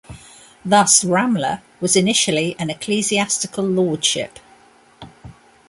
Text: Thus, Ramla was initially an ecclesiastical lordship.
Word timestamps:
Thus, 0.65 1.03
Ramla 1.03 1.61
was 1.79 1.95
initially 1.95 2.55
an 2.57 2.71
ecclesiastical 2.71 3.63
lordship. 3.63 4.39